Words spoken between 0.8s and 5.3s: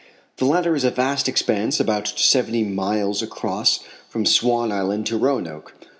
a vast expanse about seventy miles across from Sivan Island to